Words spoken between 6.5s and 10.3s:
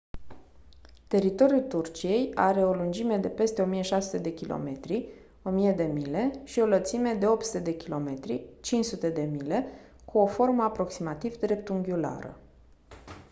o lățime de 800 km 500 de mile cu o